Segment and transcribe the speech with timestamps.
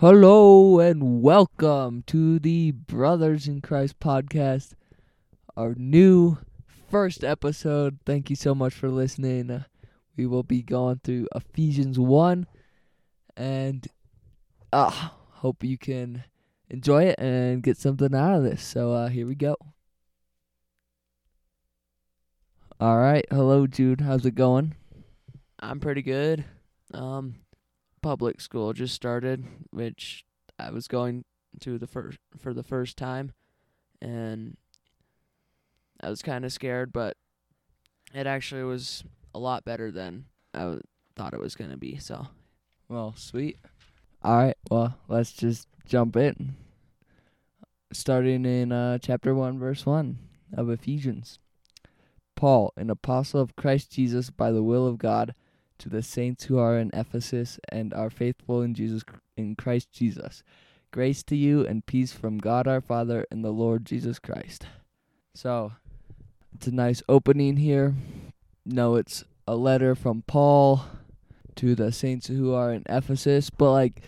[0.00, 4.72] Hello and welcome to the Brothers in Christ podcast,
[5.58, 6.38] our new
[6.90, 7.98] first episode.
[8.06, 9.62] Thank you so much for listening.
[10.16, 12.46] We will be going through Ephesians 1
[13.36, 13.86] and
[14.72, 16.24] uh, hope you can
[16.70, 18.62] enjoy it and get something out of this.
[18.62, 19.54] So uh, here we go.
[22.80, 23.26] All right.
[23.28, 24.00] Hello, Jude.
[24.00, 24.76] How's it going?
[25.58, 26.46] I'm pretty good.
[26.94, 27.34] Um,
[28.02, 30.24] public school just started, which
[30.58, 31.24] I was going
[31.60, 33.32] to the first for the first time,
[34.00, 34.56] and
[36.00, 37.16] I was kind of scared, but
[38.14, 40.24] it actually was a lot better than
[40.54, 40.80] I w-
[41.16, 41.96] thought it was gonna be.
[41.98, 42.28] So,
[42.88, 43.58] Well, sweet.
[44.22, 44.56] All right.
[44.70, 46.56] Well, let's just jump in.
[47.92, 50.18] Starting in uh, chapter 1, verse 1
[50.56, 51.38] of Ephesians.
[52.36, 55.34] Paul, an apostle of Christ Jesus by the will of God,
[55.80, 59.02] to the saints who are in Ephesus and are faithful in Jesus
[59.36, 60.42] in Christ Jesus.
[60.92, 64.66] Grace to you and peace from God our Father and the Lord Jesus Christ.
[65.34, 65.72] So,
[66.54, 67.94] it's a nice opening here.
[68.66, 70.82] No, it's a letter from Paul
[71.56, 74.02] to the saints who are in Ephesus, but like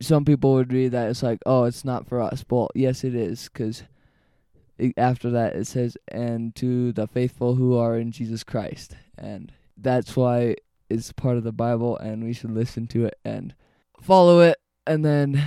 [0.00, 2.44] some people would read that it's like, oh, it's not for us.
[2.50, 3.84] Well, yes, it is, because
[4.96, 10.16] after that it says, and to the faithful who are in Jesus Christ, and that's
[10.16, 10.56] why
[10.88, 13.54] it's part of the Bible, and we should listen to it and
[14.00, 14.58] follow it.
[14.86, 15.42] And then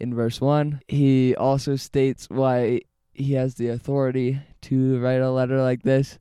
[0.00, 2.82] in verse one, he also states why
[3.14, 6.18] he has the authority to write a letter like this,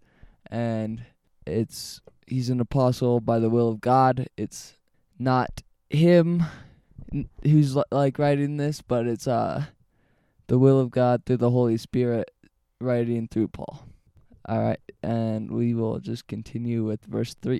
[0.50, 1.04] and
[1.46, 4.28] it's he's an apostle by the will of God.
[4.36, 4.76] It's
[5.18, 6.44] not him
[7.44, 9.66] who's like writing this, but it's uh
[10.48, 12.32] the will of God through the Holy Spirit
[12.80, 13.86] writing through Paul.
[14.46, 17.60] All right, and we will just continue with verse 3.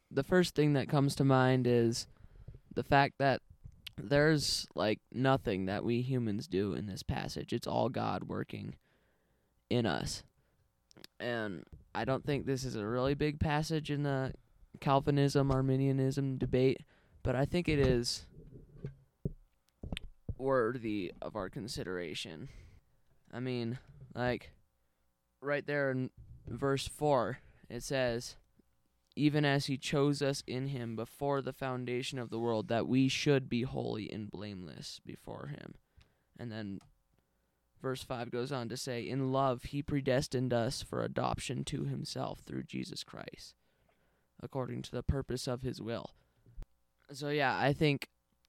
[0.11, 2.07] the first thing that comes to mind is
[2.73, 3.41] the fact that
[3.97, 7.53] there's like nothing that we humans do in this passage.
[7.53, 8.75] It's all God working
[9.69, 10.23] in us.
[11.19, 11.63] And
[11.95, 14.33] I don't think this is a really big passage in the
[14.79, 16.81] Calvinism Arminianism debate,
[17.23, 18.25] but I think it is
[20.37, 22.49] worthy of our consideration.
[23.31, 23.77] I mean,
[24.15, 24.51] like
[25.41, 26.09] right there in
[26.47, 27.39] verse 4,
[27.69, 28.35] it says,
[29.15, 33.07] even as he chose us in him before the foundation of the world, that we
[33.07, 35.75] should be holy and blameless before him.
[36.39, 36.79] And then
[37.81, 42.39] verse 5 goes on to say, In love, he predestined us for adoption to himself
[42.39, 43.55] through Jesus Christ,
[44.41, 46.11] according to the purpose of his will.
[47.11, 48.07] So, yeah, I think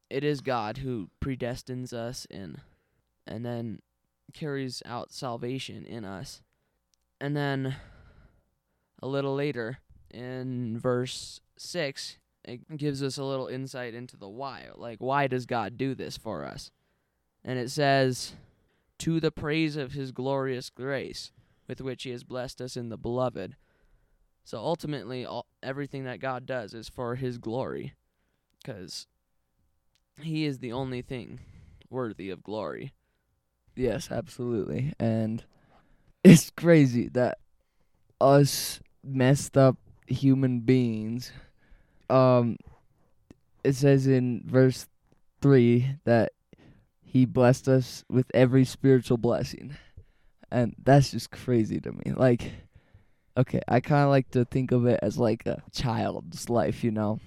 [0.08, 2.58] it is God who predestines us in
[3.26, 3.80] and then
[4.32, 6.40] carries out salvation in us.
[7.20, 7.76] And then
[9.02, 9.78] a little later,
[10.12, 14.66] in verse 6 it gives us a little insight into the why.
[14.74, 16.70] Like why does god do this for us?
[17.44, 18.34] And it says
[18.98, 21.32] to the praise of his glorious grace
[21.68, 23.56] with which he has blessed us in the beloved.
[24.44, 27.94] So ultimately all, everything that god does is for his glory
[28.60, 29.06] because
[30.20, 31.40] he is the only thing
[31.90, 32.92] worthy of glory.
[33.74, 34.92] Yes, absolutely.
[34.98, 35.44] And
[36.24, 37.38] it's crazy that
[38.20, 39.76] us messed up
[40.12, 41.32] human beings
[42.10, 42.56] um
[43.64, 44.86] it says in verse
[45.40, 46.32] 3 that
[47.02, 49.76] he blessed us with every spiritual blessing.
[50.50, 52.12] And that's just crazy to me.
[52.16, 52.52] Like
[53.36, 56.90] okay, I kind of like to think of it as like a child's life, you
[56.90, 57.20] know.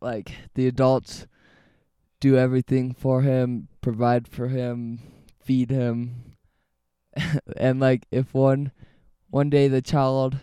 [0.00, 1.26] Like the adults
[2.20, 5.00] do everything for him, provide for him,
[5.42, 6.36] feed him.
[7.56, 8.72] and like if one
[9.30, 10.38] one day the child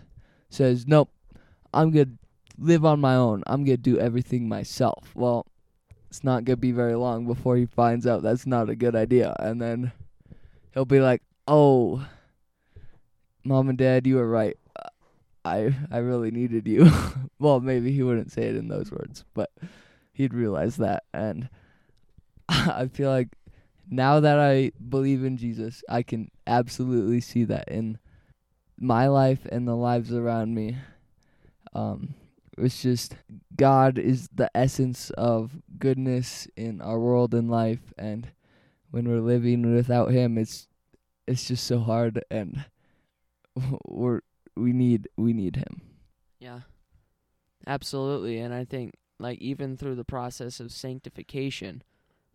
[0.50, 1.12] says, "Nope,
[1.74, 2.18] I'm going to
[2.58, 3.44] live on my own.
[3.48, 5.46] I'm going to do everything myself." Well,
[6.10, 9.36] it's not gonna be very long before he finds out that's not a good idea,
[9.40, 9.92] and then
[10.74, 12.06] he'll be like, "Oh,
[13.44, 14.58] mom and dad, you were right.
[15.46, 16.92] I I really needed you."
[17.40, 19.52] well, maybe he wouldn't say it in those words, but
[20.12, 21.50] he'd realize that, and
[22.50, 23.30] I feel like
[23.90, 28.00] now that I believe in Jesus, I can absolutely see that in
[28.80, 30.78] my life and the lives around me.
[31.80, 32.16] Um,
[32.58, 33.16] it's just
[33.56, 38.28] God is the essence of goodness in our world and life, and
[38.92, 40.68] when we're living without Him, it's
[41.26, 42.66] it's just so hard, and
[43.88, 44.22] we're
[44.58, 45.82] we need we need Him.
[46.40, 46.62] Yeah.
[47.66, 51.84] Absolutely, and I think like even through the process of sanctification,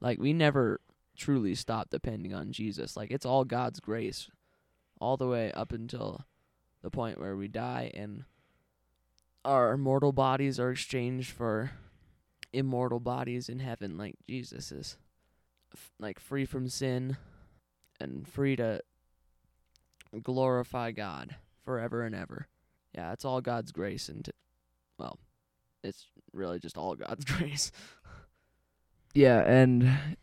[0.01, 0.81] like we never
[1.17, 2.97] truly stop depending on Jesus.
[2.97, 4.31] Like it's all God's grace
[5.01, 6.25] all the way up until
[6.83, 8.25] the point where we die and
[9.45, 11.73] our mortal bodies are exchanged for
[12.53, 14.97] immortal bodies in heaven like Jesus is
[15.75, 17.17] F- like free from sin
[18.01, 18.81] and free to
[20.23, 22.47] glorify God forever and ever.
[22.95, 24.33] Yeah, it's all God's grace and t-
[24.99, 25.19] well,
[25.83, 27.73] it's really just all God's grace.
[29.15, 30.17] Yeah, and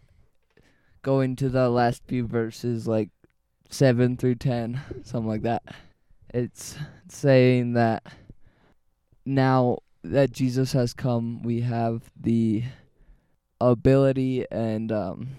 [1.02, 3.10] going to the last few verses, like
[3.70, 5.64] seven through ten, something like that.
[6.34, 6.78] It's
[7.10, 8.04] saying that
[9.26, 12.64] now that Jesus has come, we have the
[13.60, 15.30] ability and um,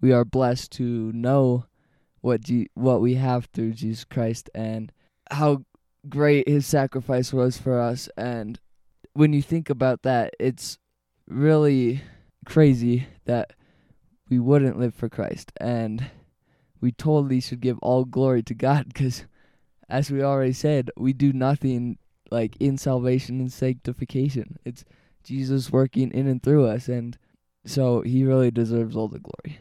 [0.00, 1.66] we are blessed to know
[2.20, 4.90] what G- what we have through Jesus Christ and
[5.30, 5.62] how
[6.08, 8.08] great his sacrifice was for us.
[8.16, 8.58] And
[9.12, 10.78] when you think about that it's
[11.28, 12.02] really
[12.44, 13.52] crazy that
[14.28, 15.52] we wouldn't live for Christ.
[15.60, 16.10] And
[16.80, 19.24] we totally should give all glory to God cuz
[19.88, 21.98] as we already said we do nothing
[22.30, 24.58] like in salvation and sanctification.
[24.64, 24.84] It's
[25.22, 27.18] Jesus working in and through us and
[27.64, 29.60] so he really deserves all the glory.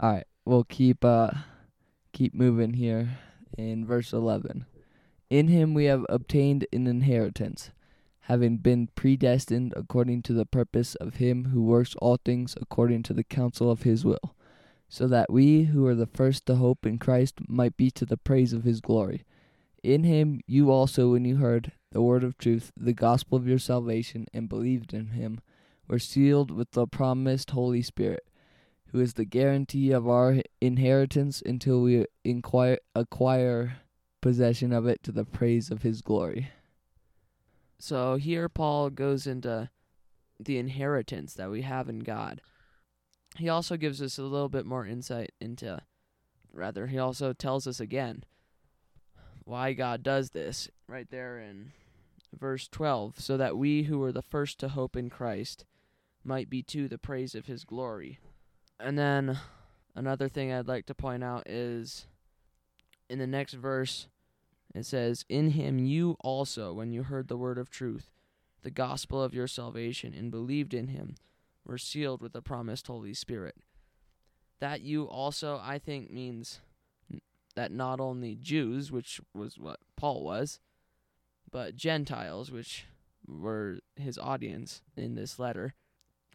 [0.00, 1.30] All right we'll keep uh
[2.12, 3.18] keep moving here
[3.56, 4.66] in verse 11
[5.30, 7.70] in him we have obtained an inheritance
[8.26, 13.12] having been predestined according to the purpose of him who works all things according to
[13.12, 14.34] the counsel of his will
[14.88, 18.18] so that we who are the first to hope in Christ might be to the
[18.18, 19.24] praise of his glory
[19.82, 23.58] in him you also when you heard the word of truth the gospel of your
[23.58, 25.40] salvation and believed in him
[25.88, 28.24] were sealed with the promised holy spirit
[28.92, 33.78] who is the guarantee of our inheritance until we inquire, acquire
[34.20, 36.50] possession of it to the praise of his glory.
[37.78, 39.70] So here Paul goes into
[40.38, 42.42] the inheritance that we have in God.
[43.38, 45.80] He also gives us a little bit more insight into
[46.52, 48.22] rather he also tells us again
[49.44, 51.72] why God does this right there in
[52.38, 55.64] verse 12 so that we who were the first to hope in Christ
[56.24, 58.18] might be to the praise of his glory.
[58.78, 59.38] And then
[59.94, 62.06] another thing I'd like to point out is
[63.08, 64.08] in the next verse
[64.74, 68.10] it says, In him you also, when you heard the word of truth,
[68.62, 71.16] the gospel of your salvation, and believed in him,
[71.64, 73.56] were sealed with the promised Holy Spirit.
[74.60, 76.60] That you also, I think, means
[77.54, 80.60] that not only Jews, which was what Paul was,
[81.50, 82.86] but Gentiles, which
[83.26, 85.74] were his audience in this letter,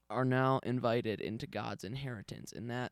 [0.10, 2.52] are now invited into God's inheritance.
[2.52, 2.92] And that,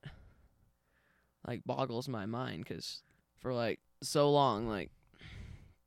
[1.48, 3.04] like, boggles my mind because
[3.38, 4.90] for, like, so long, like,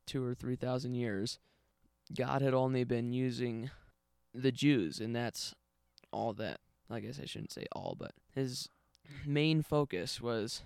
[0.05, 1.37] two or three thousand years,
[2.17, 3.69] God had only been using
[4.33, 5.53] the Jews, and that's
[6.11, 6.59] all that.
[6.89, 8.69] I guess I shouldn't say all, but his
[9.25, 10.63] main focus was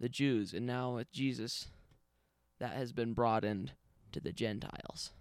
[0.00, 1.68] the Jews, and now with Jesus,
[2.58, 3.72] that has been broadened
[4.12, 5.12] to the Gentiles.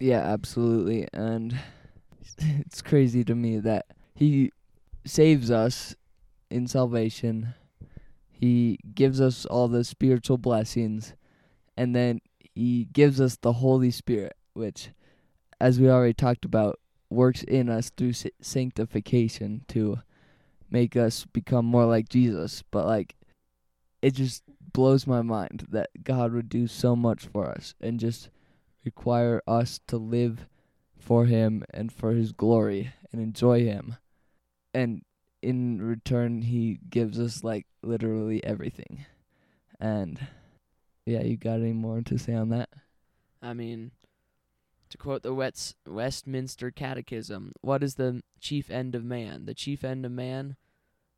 [0.00, 1.08] Yeah, absolutely.
[1.12, 1.58] And
[2.38, 4.52] it's crazy to me that he
[5.06, 5.94] saves us
[6.50, 7.54] in salvation.
[8.28, 11.14] He gives us all the spiritual blessings
[11.76, 12.20] and then
[12.54, 14.90] he gives us the Holy Spirit, which,
[15.60, 16.78] as we already talked about,
[17.08, 20.00] works in us through sanctification to
[20.70, 22.62] make us become more like Jesus.
[22.70, 23.14] But, like,
[24.02, 24.42] it just
[24.72, 28.28] blows my mind that God would do so much for us and just
[28.84, 30.48] require us to live
[30.98, 33.96] for Him and for His glory and enjoy Him.
[34.74, 35.02] And
[35.40, 39.06] in return, He gives us, like, literally everything.
[39.78, 40.28] And
[41.06, 42.70] yeah, you got any more to say on that?
[43.40, 43.90] I mean,
[44.90, 49.46] to quote the West Westminster Catechism, what is the chief end of man?
[49.46, 50.56] The chief end of man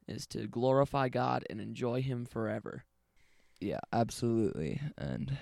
[0.07, 2.85] is to glorify God and enjoy Him forever.
[3.61, 4.81] Yeah, absolutely.
[4.99, 5.39] And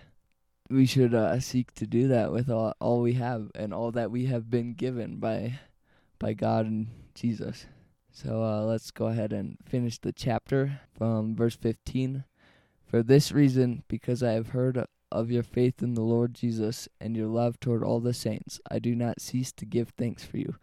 [0.71, 4.11] we should uh, seek to do that with all, all we have and all that
[4.11, 5.59] we have been given by
[6.19, 7.67] by God and Jesus.
[8.13, 12.25] So uh, let's go ahead and finish the chapter from verse 15.
[12.85, 17.17] For this reason, because I have heard of your faith in the Lord Jesus and
[17.17, 20.55] your love toward all the saints, I do not cease to give thanks for you,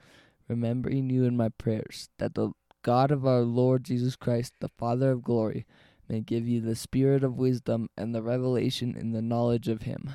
[0.48, 5.12] remembering you in my prayers, that the God of our Lord Jesus Christ, the Father
[5.12, 5.66] of glory,
[6.08, 10.12] may give you the spirit of wisdom and the revelation in the knowledge of him,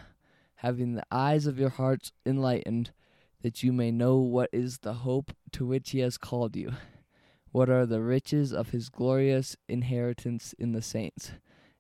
[0.57, 2.93] having the eyes of your hearts enlightened,
[3.43, 6.73] that you may know what is the hope to which he has called you,
[7.53, 11.31] what are the riches of his glorious inheritance in the saints?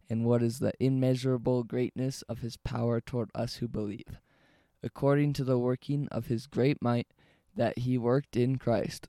[0.08, 4.20] And what is the immeasurable greatness of his power toward us who believe,
[4.82, 7.08] according to the working of his great might
[7.56, 9.08] that he worked in Christ,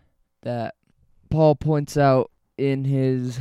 [0.41, 0.75] that
[1.29, 3.39] Paul points out in his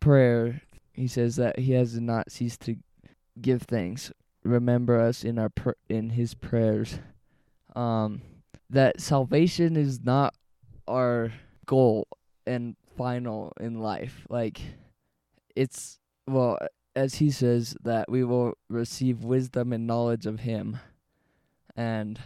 [0.00, 0.62] prayer,
[0.92, 2.76] he says that he has not ceased to
[3.40, 4.12] give thanks.
[4.44, 6.98] Remember us in our pr- in his prayers.
[7.74, 8.22] Um,
[8.70, 10.34] that salvation is not
[10.88, 11.32] our
[11.66, 12.06] goal
[12.46, 14.26] and final in life.
[14.28, 14.60] Like
[15.54, 16.58] it's well,
[16.94, 20.78] as he says that we will receive wisdom and knowledge of him.
[21.76, 22.18] And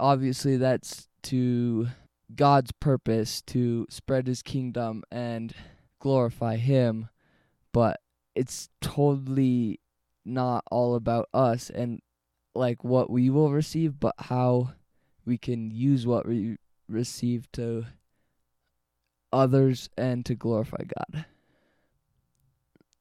[0.00, 1.88] obviously that's to
[2.34, 5.54] God's purpose to spread his kingdom and
[6.00, 7.08] glorify him,
[7.72, 8.00] but
[8.34, 9.80] it's totally
[10.24, 12.00] not all about us and
[12.54, 14.72] like what we will receive, but how
[15.24, 16.56] we can use what we
[16.88, 17.86] receive to
[19.32, 21.26] others and to glorify God.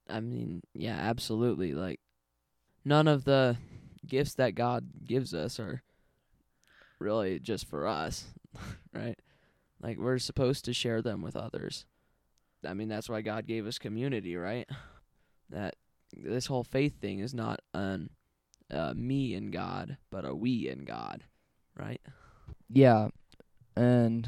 [0.09, 1.73] I mean, yeah, absolutely.
[1.73, 1.99] Like
[2.83, 3.57] none of the
[4.05, 5.81] gifts that God gives us are
[6.99, 8.25] really just for us,
[8.93, 9.17] right?
[9.81, 11.85] Like we're supposed to share them with others.
[12.65, 14.67] I mean, that's why God gave us community, right?
[15.51, 15.75] That
[16.11, 18.09] this whole faith thing is not an
[18.71, 21.23] uh, me and God, but a we and God,
[21.77, 22.01] right?
[22.67, 23.09] Yeah.
[23.75, 24.27] And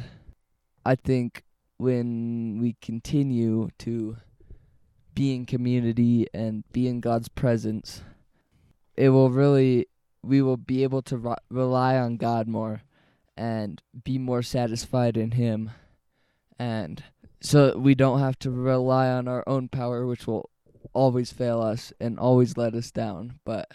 [0.85, 1.43] I think
[1.77, 4.17] when we continue to
[5.13, 8.03] be in community and be in God's presence,
[8.95, 9.87] it will really,
[10.21, 12.81] we will be able to re- rely on God more
[13.37, 15.71] and be more satisfied in Him.
[16.59, 17.03] And
[17.39, 20.49] so we don't have to rely on our own power, which will
[20.93, 23.39] always fail us and always let us down.
[23.45, 23.71] But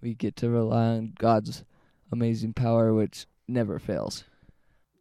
[0.00, 1.64] we get to rely on God's
[2.10, 4.24] amazing power, which never fails.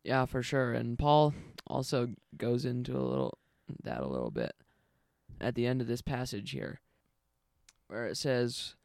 [0.03, 0.73] Yeah, for sure.
[0.73, 1.33] And Paul
[1.67, 3.37] also goes into a little
[3.83, 4.53] that a little bit
[5.39, 6.81] at the end of this passage here,
[7.87, 8.75] where it says,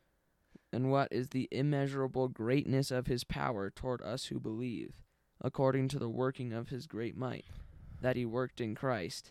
[0.75, 5.01] "And what is the immeasurable greatness of his power toward us who believe,
[5.41, 7.45] according to the working of his great might,
[8.01, 9.31] that he worked in Christ,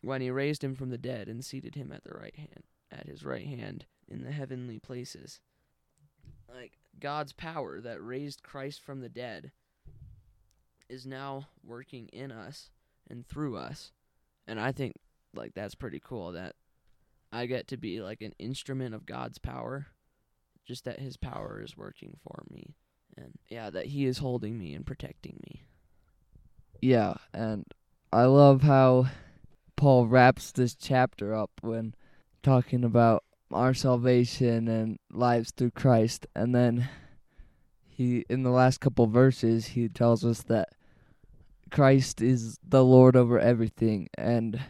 [0.00, 3.06] when he raised him from the dead and seated him at the right hand, at
[3.06, 5.42] his right hand in the heavenly places."
[6.48, 9.52] Like God's power that raised Christ from the dead
[10.88, 12.70] is now working in us
[13.06, 13.92] and through us.
[14.46, 14.94] And I think
[15.34, 16.56] like that's pretty cool that
[17.30, 19.88] I get to be like an instrument of God's power.
[20.68, 22.76] Just that his power is working for me.
[23.16, 25.62] And yeah, that he is holding me and protecting me.
[26.80, 27.64] Yeah, and
[28.12, 29.06] I love how
[29.74, 31.94] Paul wraps this chapter up when
[32.42, 36.88] talking about our salvation and lives through Christ and then
[37.86, 40.68] he in the last couple verses he tells us that
[41.70, 44.60] Christ is the Lord over everything, and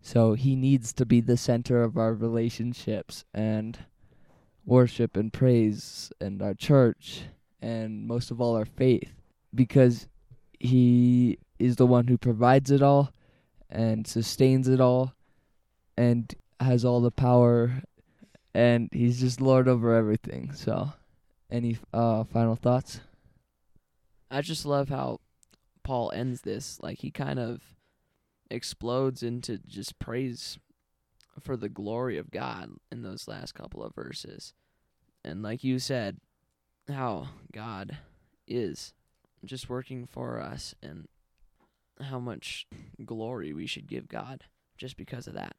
[0.00, 3.78] so he needs to be the center of our relationships and
[4.68, 7.22] worship and praise and our church
[7.62, 9.14] and most of all our faith
[9.54, 10.06] because
[10.60, 13.10] he is the one who provides it all
[13.70, 15.14] and sustains it all
[15.96, 17.82] and has all the power
[18.54, 20.52] and he's just lord over everything.
[20.52, 20.92] So
[21.50, 23.00] any uh final thoughts?
[24.30, 25.20] I just love how
[25.82, 27.62] Paul ends this, like he kind of
[28.50, 30.58] explodes into just praise
[31.40, 34.52] for the glory of God in those last couple of verses.
[35.28, 36.18] And like you said,
[36.88, 37.98] how God
[38.46, 38.94] is
[39.44, 41.06] just working for us and
[42.00, 42.66] how much
[43.04, 44.44] glory we should give God
[44.76, 45.56] just because of that.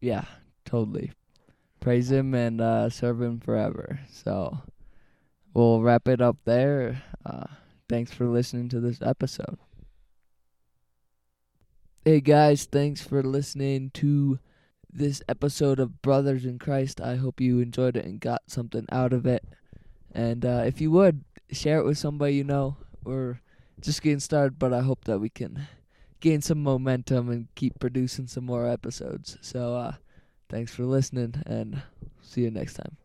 [0.00, 0.24] Yeah,
[0.64, 1.12] totally.
[1.80, 4.00] Praise him and uh, serve him forever.
[4.10, 4.58] So
[5.54, 7.02] we'll wrap it up there.
[7.24, 7.46] Uh,
[7.88, 9.56] Thanks for listening to this episode.
[12.04, 14.38] Hey guys, thanks for listening to
[14.90, 17.00] this episode of Brothers in Christ.
[17.00, 19.44] I hope you enjoyed it and got something out of it.
[20.12, 22.76] And uh, if you would, share it with somebody you know.
[23.04, 23.40] We're
[23.80, 25.68] just getting started, but I hope that we can
[26.20, 29.36] gain some momentum and keep producing some more episodes.
[29.40, 29.92] So, uh,
[30.48, 31.82] thanks for listening, and
[32.22, 32.96] see you next time.